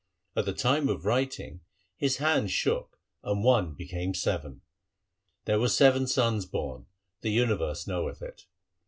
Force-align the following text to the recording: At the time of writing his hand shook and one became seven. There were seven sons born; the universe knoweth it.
At 0.35 0.45
the 0.45 0.53
time 0.53 0.89
of 0.89 1.05
writing 1.05 1.59
his 1.95 2.17
hand 2.17 2.49
shook 2.49 2.97
and 3.21 3.43
one 3.43 3.75
became 3.75 4.15
seven. 4.15 4.61
There 5.45 5.59
were 5.59 5.69
seven 5.69 6.07
sons 6.07 6.47
born; 6.47 6.87
the 7.21 7.29
universe 7.29 7.85
knoweth 7.85 8.23
it. 8.23 8.47